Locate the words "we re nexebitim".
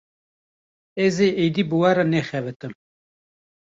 1.81-2.73